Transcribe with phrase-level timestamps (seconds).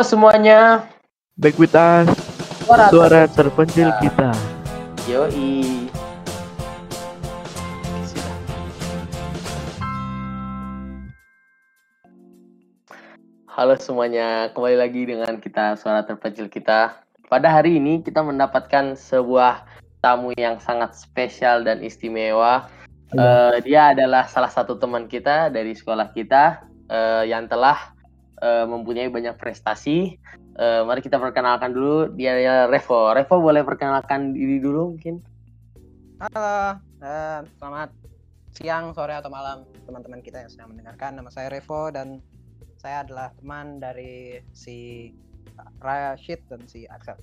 [0.00, 0.88] semuanya.
[1.36, 2.08] Back with us,
[2.64, 4.32] Suara, suara terpencil kita.
[5.08, 5.88] Yoi.
[8.04, 8.36] Sudah.
[13.48, 17.00] Halo semuanya, kembali lagi dengan kita suara terpencil kita.
[17.28, 19.64] Pada hari ini kita mendapatkan sebuah
[20.00, 22.68] tamu yang sangat spesial dan istimewa.
[23.10, 27.90] Eh, dia adalah salah satu teman kita dari sekolah kita eh, yang telah
[28.40, 30.16] eh, mempunyai banyak prestasi.
[30.60, 33.12] Eh, mari kita perkenalkan dulu dia adalah Revo.
[33.12, 35.20] Revo boleh perkenalkan diri dulu mungkin?
[36.20, 37.90] Halo, eh, selamat
[38.52, 41.16] siang, sore atau malam teman-teman kita yang sedang mendengarkan.
[41.16, 42.20] Nama saya Revo dan
[42.80, 45.12] saya adalah teman dari si
[45.80, 47.16] Rashid dan si Axel.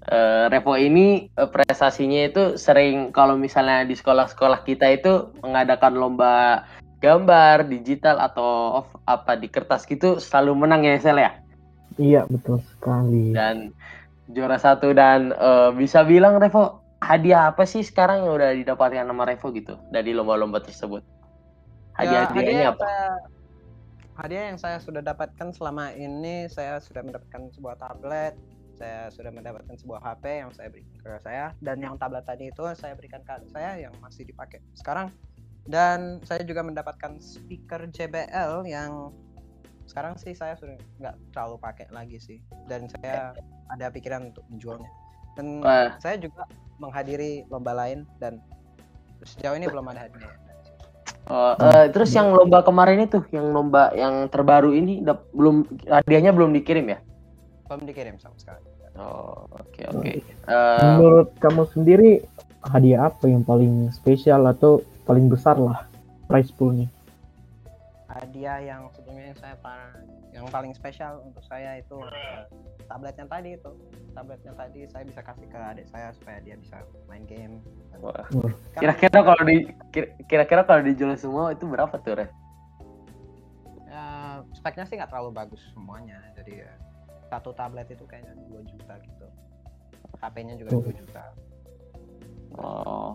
[0.00, 6.64] Eh, Revo ini eh, prestasinya itu sering kalau misalnya di sekolah-sekolah kita itu mengadakan lomba
[7.00, 11.32] gambar digital atau off- apa di kertas gitu selalu menang ya Sel ya
[11.98, 13.34] Iya betul sekali.
[13.34, 13.74] dan
[14.30, 19.24] juara satu dan eh, bisa bilang Revo hadiah apa sih sekarang yang udah didapatkan sama
[19.26, 21.02] Revo gitu dari lomba-lomba tersebut
[22.00, 23.24] Ya, hadiah-hadiahnya yang apa saya-
[24.16, 28.32] hadiah yang saya sudah dapatkan selama ini, saya sudah mendapatkan sebuah tablet,
[28.72, 32.64] saya sudah mendapatkan sebuah HP yang saya berikan ke saya, dan yang tablet tadi itu
[32.72, 35.12] saya berikan ke adik saya yang masih dipakai sekarang.
[35.68, 39.12] Dan saya juga mendapatkan speaker JBL yang
[39.90, 42.38] sekarang sih saya sudah nggak terlalu pakai lagi sih,
[42.70, 43.34] dan saya
[43.74, 44.90] ada pikiran untuk menjualnya.
[45.34, 45.98] Dan Wah.
[45.98, 46.46] saya juga
[46.78, 48.38] menghadiri lomba lain dan
[49.26, 50.34] sejauh ini belum ada hadiah.
[51.30, 56.50] Oh, eh, terus yang lomba kemarin itu yang lomba yang terbaru ini belum hadiahnya belum
[56.58, 56.98] dikirim ya
[57.70, 58.66] Belum dikirim sama sekali.
[58.98, 60.12] Oh, oke oke.
[60.26, 62.26] Eh, Menurut kamu sendiri
[62.66, 65.86] hadiah apa yang paling spesial atau paling besar lah
[66.26, 66.88] prize poolnya?
[68.10, 69.94] hadiah yang sebelumnya saya pa-
[70.34, 72.42] yang paling spesial untuk saya itu eh,
[72.84, 73.70] tabletnya tadi itu
[74.10, 77.62] tabletnya tadi saya bisa kasih ke adik saya supaya dia bisa main game
[78.02, 78.26] Wah.
[78.74, 82.26] Kira-kira kalau di kira- kira-kira kalau dijual semua itu berapa tuh, Re?
[83.86, 84.04] ya,
[84.56, 86.72] speknya sih nggak terlalu bagus semuanya jadi ya,
[87.28, 89.26] satu tablet itu kayaknya 2 juta gitu
[90.18, 90.82] HP-nya juga Oh.
[90.82, 91.24] 2 juta
[92.58, 93.12] Oh.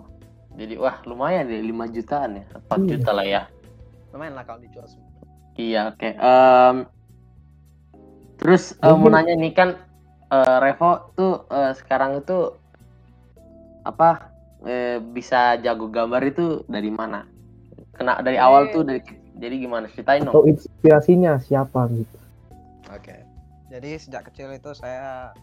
[0.55, 2.45] Jadi wah lumayan deh 5 jutaan ya.
[2.65, 2.87] 4 Iya.
[2.91, 3.41] juta lah ya.
[4.09, 5.11] lumayan lah kalau dijual semua
[5.55, 6.09] Iya, oke.
[6.09, 6.77] Em,
[8.35, 9.69] terus eh, mau nanya nih kan
[10.29, 12.55] eh, Revo tuh eh, sekarang itu
[13.83, 14.31] apa
[14.63, 17.27] eh, bisa jago gambar itu dari mana?
[17.91, 18.99] Kena dari Jadi- awal tuh dari
[19.35, 20.31] jadi gimana ceritain dong.
[20.31, 22.15] Atau inspirasinya siapa gitu?
[22.87, 23.19] Oke.
[23.67, 25.35] Jadi sejak kecil itu saya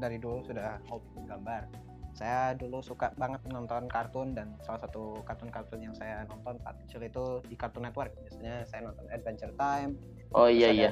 [0.00, 1.68] dari dulu sudah hobi gambar.
[2.14, 7.02] Saya dulu suka banget menonton kartun dan salah satu kartun-kartun yang saya nonton saat kecil
[7.02, 8.14] itu di Cartoon Network.
[8.22, 9.98] Biasanya saya nonton Adventure Time.
[10.30, 10.90] Oh iya iya.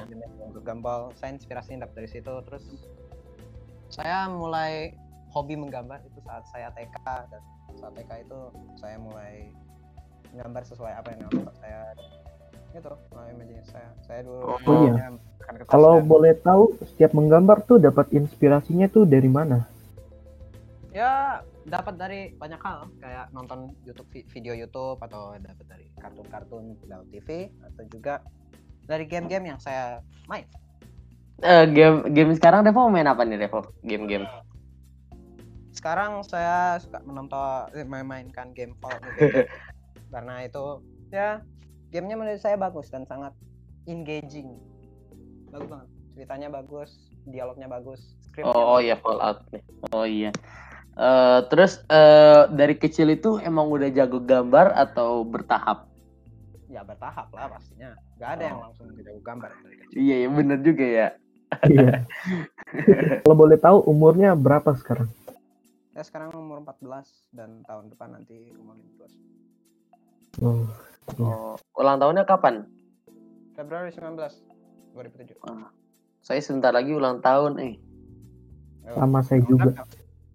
[0.51, 1.15] Gumball.
[1.15, 2.33] Saya inspirasinya dapat dari situ.
[2.43, 2.65] Terus
[3.87, 4.91] saya mulai
[5.31, 6.97] hobi menggambar itu saat saya TK
[7.31, 7.41] dan
[7.79, 8.39] saat TK itu
[8.75, 9.47] saya mulai
[10.35, 11.79] menggambar sesuai apa yang bapak saya
[12.73, 13.89] itu melalui imajinasi saya.
[14.03, 15.13] Saya dulu Oh, iya.
[15.69, 19.71] Kalau boleh tahu setiap menggambar tuh dapat inspirasinya tuh dari mana?
[20.93, 26.77] Ya dapat dari banyak hal kayak nonton YouTube vi- video YouTube atau dapat dari kartun-kartun
[26.85, 28.21] lewat TV atau juga
[28.85, 30.45] dari game-game yang saya main.
[31.41, 33.73] Eh, game game sekarang Revo main apa nih Revo?
[33.81, 34.29] Game-game.
[35.73, 39.01] Sekarang saya suka menonton eh, memainkan game Fallout
[40.13, 41.41] karena itu ya
[41.89, 43.33] gamenya menurut saya bagus dan sangat
[43.89, 44.61] engaging.
[45.49, 45.89] Bagus banget.
[46.13, 49.63] Ceritanya bagus, dialognya bagus, Oh, oh iya Fallout nih.
[49.93, 50.33] Oh iya.
[50.93, 55.89] Eh, terus eh, dari kecil itu emang udah jago gambar atau bertahap?
[56.69, 57.97] Ya bertahap lah pastinya.
[58.21, 58.63] Gak ada yang Oh.
[58.69, 59.97] langsung jago gambar dari kecil.
[59.97, 61.07] Iya, ya bener juga ya.
[61.65, 61.91] Iya.
[63.25, 65.09] Kalau boleh tahu umurnya berapa sekarang?
[65.93, 70.41] Ya sekarang umur 14 dan tahun depan nanti umur 15.
[70.41, 70.65] Oh,
[71.13, 71.25] Iya.
[71.25, 72.65] Oh, ulang tahunnya kapan?
[73.53, 74.17] Februari 19
[74.93, 75.37] 2007.
[76.23, 77.75] Saya sebentar lagi ulang tahun eh
[78.87, 79.83] sama saya juga.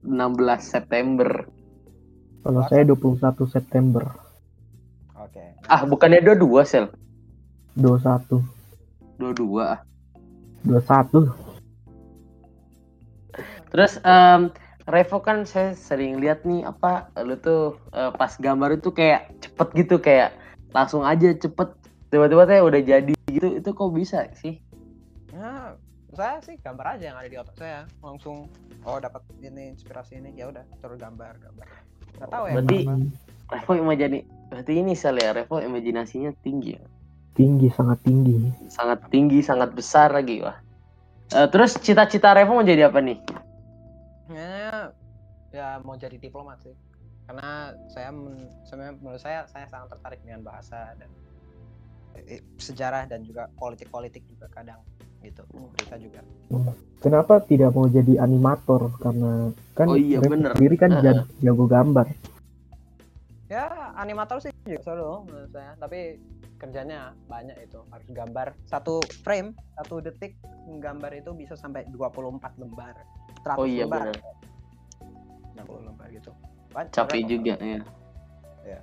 [0.03, 1.47] 16 September.
[2.43, 4.05] Kalau saya 21 September
[5.19, 5.43] Oke.
[5.67, 6.87] Ah, bukannya 22 sel.
[7.77, 8.41] 21
[9.19, 9.83] 22 ah.
[10.65, 11.29] 21
[13.69, 14.49] Terus em,
[14.89, 19.69] Revo kan saya sering lihat nih apa lu tuh eh, pas gambar itu kayak cepet
[19.85, 20.33] gitu kayak
[20.73, 21.77] langsung aja cepet
[22.09, 24.65] tiba-tiba saya udah jadi gitu itu kok bisa sih?
[26.19, 27.87] Ya, saya sih gambar aja yang ada di otak saya.
[28.03, 28.50] Langsung
[28.82, 31.67] oh dapat ini inspirasi ini ya udah terus gambar gambar.
[32.19, 32.55] Gak tahu ya.
[32.59, 32.85] Berarti-.
[33.49, 36.82] Revo imajinasi berarti ini sel ya Revo imajinasinya tinggi ya.
[37.38, 38.35] tinggi sangat tinggi
[38.67, 40.59] sangat tinggi sangat besar lagi wah
[41.31, 43.21] Eh, terus cita-cita Revo mau jadi apa nih?
[44.32, 44.91] Ya,
[45.55, 46.75] ya mau jadi diplomat sih.
[47.31, 51.11] Karena saya men- sebenarnya menurut saya saya sangat tertarik dengan bahasa dan
[52.26, 54.82] eh, sejarah dan juga politik-politik juga kadang
[55.20, 55.43] gitu.
[55.75, 56.20] Berita juga.
[56.99, 58.91] Kenapa tidak mau jadi animator?
[58.99, 60.55] Karena kan Oh iya, bener.
[60.59, 61.03] sendiri kan Heeh.
[61.05, 62.06] jago, jago gambar.
[63.49, 63.65] Ya,
[63.97, 66.20] animator sih juga seru menurut saya, tapi
[66.59, 67.81] kerjanya banyak itu.
[67.88, 70.37] Harus gambar satu frame, satu detik
[70.69, 72.93] gambar itu bisa sampai 24 lembar.
[73.41, 74.12] 100 Oh iya lembar.
[74.12, 74.21] benar.
[75.64, 76.31] 60 lembar gitu.
[76.75, 77.81] Banyak, Capek juga ya.
[78.67, 78.81] Iya.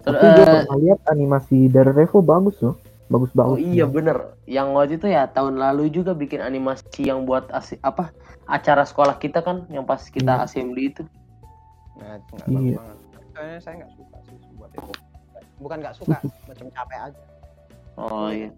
[0.00, 2.76] Terus, Tapi gue eh, pernah lihat animasi dari Revo bagus loh.
[3.10, 3.74] Bagus oh banget.
[3.74, 4.38] iya bener.
[4.46, 8.14] Yang waktu itu ya tahun lalu juga bikin animasi yang buat asi- apa
[8.46, 10.46] acara sekolah kita kan yang pas kita Iya.
[10.46, 11.02] assembly itu.
[11.98, 12.78] Nah, itu Iya.
[12.78, 12.96] banget.
[13.34, 14.92] Soalnya saya nggak suka sih buat itu.
[15.58, 16.16] Bukan nggak suka,
[16.48, 17.22] macam capek aja.
[17.98, 18.50] Oh iya.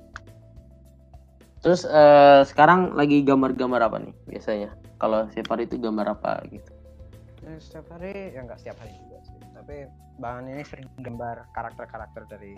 [1.63, 4.71] Terus eh, sekarang lagi gambar-gambar apa nih biasanya?
[5.01, 6.71] Kalau setiap hari itu gambar apa gitu?
[7.43, 9.39] Ya, setiap hari, ya nggak setiap hari juga sih.
[9.51, 9.77] Tapi
[10.23, 12.55] bahan ini sering gambar karakter-karakter dari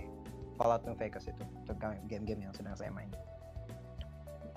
[0.61, 1.45] Fallout New Vegas itu.
[1.65, 3.09] Itu game-game yang sedang saya main.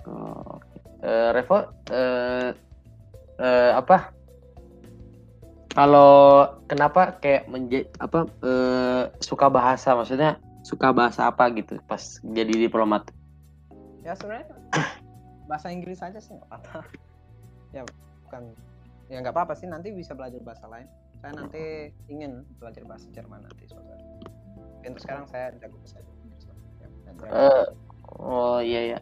[0.04, 0.60] Oh.
[1.00, 2.50] Eh, Revo, eh,
[3.40, 4.12] eh, apa?
[5.72, 9.94] Kalau kenapa kayak menjadi apa eh, suka bahasa?
[9.94, 13.08] Maksudnya suka bahasa apa gitu pas jadi diplomat?
[14.04, 14.52] Ya sebenarnya
[15.48, 16.80] bahasa Inggris aja sih nggak apa-apa.
[17.76, 17.84] ya
[18.26, 18.42] bukan,
[19.08, 19.66] ya nggak apa-apa sih.
[19.66, 20.88] Nanti bisa belajar bahasa lain.
[21.18, 21.62] Saya nanti
[22.06, 23.64] ingin belajar bahasa Jerman nanti.
[23.66, 26.44] Tapi Untuk sekarang saya jago bahasa Inggris.
[26.78, 26.86] Ya,
[27.18, 27.64] saya- Eh,
[28.16, 28.98] oh iya ya.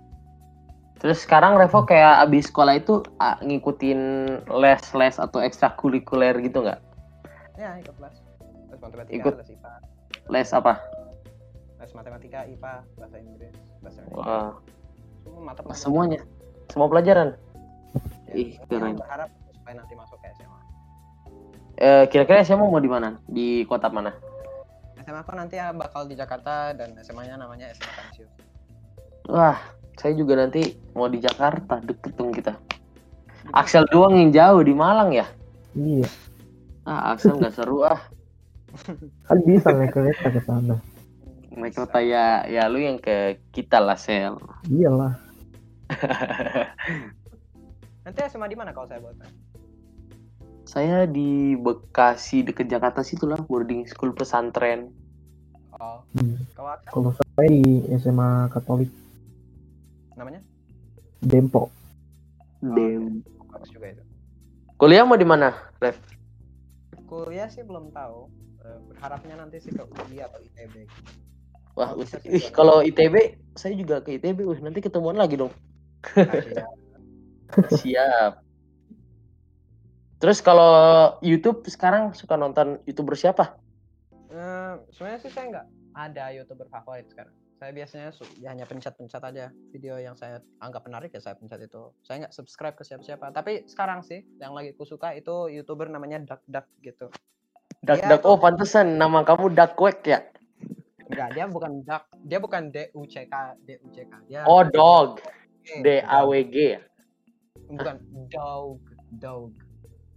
[0.96, 4.00] Terus sekarang Revo kayak abis sekolah itu ah, ngikutin
[4.48, 6.80] les-les atau ekstrakurikuler gitu nggak?
[7.54, 8.16] ya ikut les.
[8.66, 9.34] Les matematika, Ikut.
[9.36, 9.72] les IPA,
[10.28, 10.74] Les apa?
[11.76, 14.24] les matematika, IPA, bahasa Inggris, bahasa Indonesia.
[14.26, 14.52] Wah,
[15.22, 15.76] Semua mata pelajaran.
[15.78, 16.20] semuanya,
[16.66, 17.28] semua pelajaran.
[18.26, 18.96] Ya, Ih, keren.
[18.96, 19.30] berharap
[19.66, 20.60] supaya nanti masuk ke SMA.
[21.82, 23.18] Eh, kira-kira SMA mau di mana?
[23.26, 24.14] Di kota mana?
[25.02, 28.30] SMA aku nanti ya bakal di Jakarta dan SMA-nya namanya SMA Kansius.
[29.26, 29.58] Wah,
[29.98, 32.54] saya juga nanti mau di Jakarta, deket dong kita.
[33.50, 35.26] Axel doang yang jauh di Malang ya?
[35.74, 36.06] Iya.
[36.86, 37.98] Ah, Axel nggak seru ah.
[39.26, 40.78] Kan bisa naik kereta ke sana.
[41.50, 44.38] Naik kereta ya, ya lu yang ke kita lah, Sel.
[44.70, 45.18] Iyalah.
[48.06, 49.18] Nanti SMA di mana kalau saya buat?
[50.66, 54.90] Saya di Bekasi deket Jakarta situ lah, boarding school pesantren.
[55.76, 56.40] Oh, Hmm.
[56.88, 58.88] kalau saya di SMA Katolik
[60.16, 60.40] namanya?
[61.20, 61.68] Dempok.
[62.64, 63.20] Dem.
[63.52, 64.02] Bagus juga itu.
[64.80, 65.96] Kuliah mau di mana, Rev?
[67.04, 68.32] Kuliah sih belum tahu.
[68.64, 70.88] Eh, Berharapnya nanti sih ke UI atau ITB.
[71.76, 74.48] Wah, Oh, ih, kalau ITB, saya juga ke ITB.
[74.48, 75.52] Wih, nanti ketemuan lagi dong.
[76.16, 76.64] Asia.
[77.84, 78.45] Siap.
[80.16, 80.72] Terus kalau
[81.20, 83.60] YouTube sekarang suka nonton YouTuber siapa?
[84.32, 85.66] Eh, sebenarnya sih saya nggak
[85.96, 87.32] ada youtuber favorit sekarang.
[87.56, 91.88] Saya biasanya ya hanya pencet-pencet aja video yang saya anggap menarik ya saya pencet itu.
[92.04, 93.32] Saya nggak subscribe ke siapa-siapa.
[93.32, 97.08] Tapi sekarang sih yang lagi kusuka itu youtuber namanya Duck Duck gitu.
[97.80, 98.24] Duck Duck.
[98.28, 100.20] Oh, pantesan nama kamu Duck Quack ya?
[101.06, 104.12] Enggak, dia bukan Duck, dia bukan D U C K, D U C K.
[104.28, 105.20] Dia Oh, Dog.
[105.80, 106.80] D A W G ya?
[107.66, 107.98] Bukan
[108.30, 108.78] dog,
[109.18, 109.50] dog,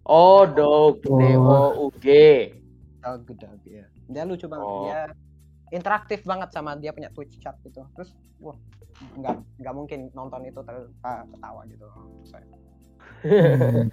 [0.10, 1.06] Oh, Dog.
[1.06, 2.08] D O U G.
[3.00, 3.86] dog, dog ya.
[4.10, 4.66] Dia lucu banget.
[4.66, 4.90] Oh.
[4.90, 5.06] Dia
[5.70, 7.86] interaktif banget sama dia punya Twitch chat gitu.
[7.94, 8.58] Terus wah,
[9.16, 11.86] nggak nggak mungkin nonton itu tanpa ketawa gitu.
[12.26, 12.46] Saya.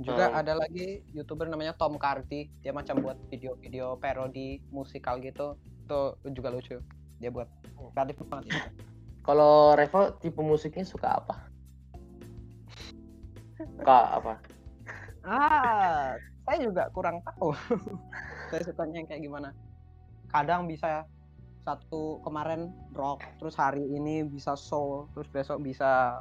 [0.00, 0.40] Juga Hmm.
[0.40, 2.48] ada lagi youtuber namanya Tom Cardi.
[2.62, 5.58] Dia macam buat video-video parodi musikal gitu.
[5.84, 6.78] Itu juga lucu.
[7.18, 7.50] Dia buat
[7.92, 8.54] kreatif banget.
[8.54, 8.62] ya.
[9.26, 11.49] Kalau Revo tipe musiknya suka apa?
[13.80, 14.32] Suka apa?
[15.24, 16.12] Ah,
[16.44, 17.56] saya juga kurang tahu.
[18.52, 19.48] saya sukanya yang kayak gimana.
[20.28, 21.08] Kadang bisa
[21.64, 26.20] satu kemarin rock, terus hari ini bisa soul, terus besok bisa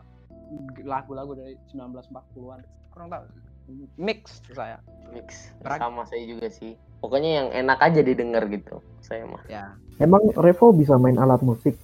[0.87, 2.63] lagu-lagu dari 1940-an.
[2.95, 3.23] Kurang tahu.
[3.99, 4.79] Mix saya.
[5.11, 5.51] Mix.
[5.59, 6.79] Berag- Sama saya juga sih.
[7.03, 8.79] Pokoknya yang enak aja didengar gitu.
[9.03, 9.43] Saya mah.
[9.51, 9.75] Ya.
[9.99, 11.75] Emang Revo bisa main alat musik?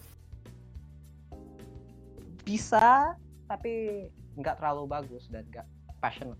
[2.44, 3.15] Bisa,
[3.48, 5.68] tapi nggak terlalu bagus dan nggak
[6.04, 6.39] passionate.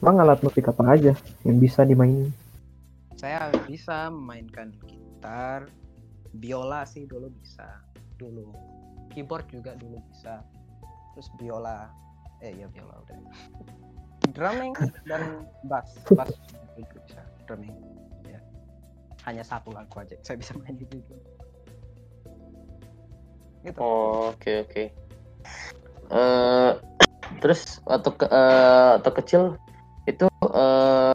[0.00, 2.30] Emang alat musik apa aja yang bisa dimainin?
[3.18, 5.68] Saya bisa memainkan gitar,
[6.32, 7.82] biola sih dulu bisa,
[8.16, 8.54] dulu.
[9.10, 10.40] Keyboard juga dulu bisa.
[11.12, 11.90] Terus biola,
[12.40, 13.18] eh ya biola udah.
[14.30, 14.72] Drumming
[15.04, 16.32] dan bass, bass
[16.78, 17.20] juga bisa.
[17.44, 17.76] Drumming,
[18.24, 18.40] ya.
[19.26, 20.96] Hanya satu lagu aja saya bisa main itu.
[20.96, 21.16] gitu
[23.76, 24.84] Oh, oke oke.
[26.10, 26.72] Eh,
[27.40, 29.42] terus waktu ke, eh, waktu kecil
[30.04, 31.12] itu eh,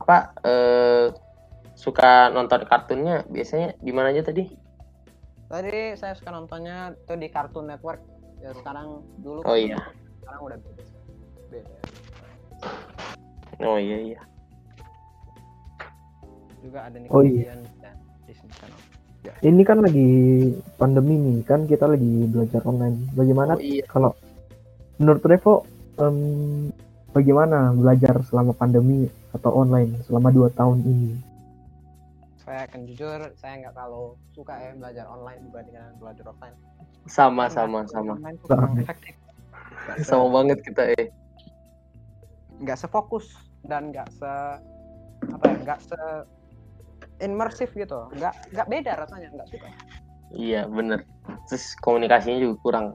[0.00, 1.06] apa eh,
[1.76, 4.48] suka nonton kartunnya biasanya di mana aja tadi?
[5.50, 8.00] tadi saya suka nontonnya tuh di Cartoon Network
[8.40, 9.78] ya sekarang dulu Oh kan iya.
[10.24, 10.84] sekarang udah beda
[11.50, 11.76] beda
[13.60, 14.20] Oh iya iya.
[16.64, 17.52] juga ada Oh iya.
[17.52, 18.80] Nickelodeon dan Disney Channel
[19.44, 20.08] Ini kan lagi
[20.80, 23.04] pandemi nih, kan kita lagi belajar online.
[23.12, 23.84] Bagaimana Oh iya.
[23.88, 24.16] kalau
[25.00, 25.64] menurut Revo
[25.96, 26.68] em,
[27.10, 31.12] bagaimana belajar selama pandemi atau online selama dua tahun ini?
[32.40, 36.56] saya akan jujur saya nggak terlalu suka ya belajar online dibandingkan belajar offline
[37.06, 38.12] Sama sama belajar sama.
[38.18, 38.82] online kurang Sama.
[38.82, 39.14] efektif
[40.02, 41.08] Sama banget kita eh.
[42.58, 43.32] nggak sefokus
[43.64, 44.32] dan nggak se
[45.30, 46.00] apa ya nggak se
[47.22, 49.68] imersif gitu nggak nggak beda rasanya nggak suka
[50.30, 51.02] Iya bener.
[51.50, 52.86] Terus komunikasinya juga kurang.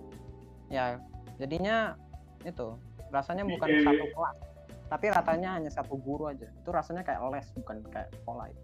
[0.71, 0.95] ya
[1.41, 1.97] jadinya
[2.45, 2.77] itu
[3.09, 4.37] rasanya bukan satu kelas
[4.85, 6.45] tapi ratanya hanya satu guru aja.
[6.61, 8.63] Itu rasanya kayak les bukan kayak sekolah itu.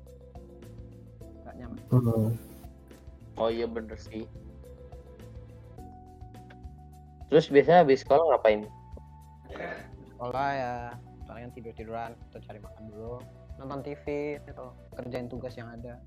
[1.41, 1.79] Nggak nyaman.
[1.89, 2.29] Hmm.
[3.41, 4.29] Oh iya bener sih.
[7.31, 8.67] Terus biasanya habis sekolah ngapain?
[10.13, 10.73] sekolah ya
[11.25, 13.17] palingan tidur tiduran atau cari makan dulu.
[13.57, 15.97] Nonton TV itu kerjain tugas yang ada.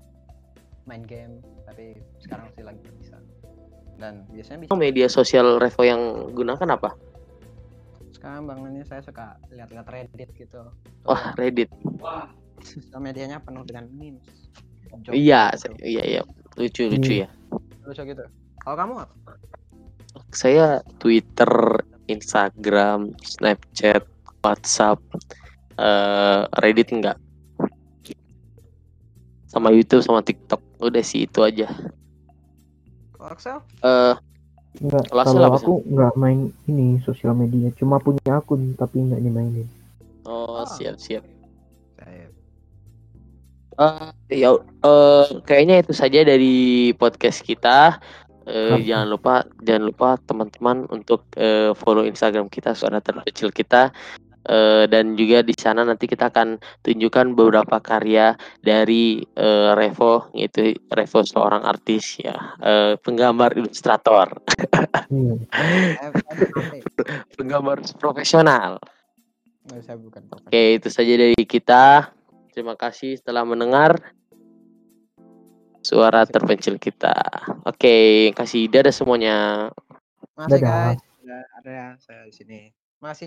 [0.87, 3.19] Main game tapi sekarang sih lagi bisa
[3.95, 6.91] dan biasanya bisa Oh, media sosial Revo yang gunakan apa?
[8.11, 10.65] sekarang bangunnya saya suka lihat-lihat Reddit gitu
[11.03, 11.69] Wah Reddit.
[12.89, 14.25] sosial medianya penuh dengan memes
[15.03, 15.75] Joke Iya, gitu.
[15.83, 16.21] iya iya.
[16.55, 17.29] Lucu lucu ya.
[17.83, 18.23] lucu gitu
[18.57, 19.31] kalau kamu apa
[20.31, 21.51] Saya Twitter,
[22.07, 24.03] Instagram, Snapchat,
[24.39, 24.99] WhatsApp,
[25.75, 27.19] eh, Reddit enggak.
[29.45, 30.59] Sama YouTube sama TikTok.
[30.79, 31.67] Udah sih itu aja.
[33.83, 34.15] Eh
[34.75, 39.67] Enggak, Kalau aku nggak main ini sosial media, cuma punya akun tapi nggak dimainin.
[40.27, 40.67] oh Ah.
[40.67, 41.23] siap siap.
[43.75, 47.99] Eh ya eh, kayaknya itu saja dari podcast kita.
[48.45, 48.85] Eh, Oke.
[48.85, 49.33] jangan lupa
[49.65, 53.89] jangan lupa teman-teman untuk eh, follow Instagram kita suara terkecil kita
[54.45, 60.77] Eh, dan juga di sana nanti kita akan tunjukkan beberapa karya dari eh, Revo yaitu
[60.93, 64.37] Revo seorang artis ya eh, penggambar ilustrator.
[65.97, 66.29] Apa,
[67.41, 68.77] penggambar profesional.
[69.81, 70.53] Saya bukan profesional.
[70.53, 72.13] oke itu saja dari kita.
[72.53, 73.97] Terima kasih telah mendengar
[75.81, 77.17] suara terpencil kita.
[77.65, 78.69] Oke kasih.
[78.69, 79.37] Dadah semuanya.
[80.37, 80.93] Masih Dadah.
[80.93, 82.61] guys, ada ada saya di sini.
[83.01, 83.25] Masih